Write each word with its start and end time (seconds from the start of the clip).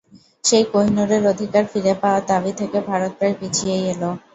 সেই 0.43 0.63
কোহিনুরের 0.71 1.23
অধিকার 1.31 1.63
ফিরে 1.71 1.93
পাওয়ার 2.01 2.23
দাবি 2.29 2.51
থেকে 2.59 2.77
ভারত 2.89 3.11
প্রায় 3.19 3.35
পিছিয়েই 3.39 3.85
এল। 3.91 4.03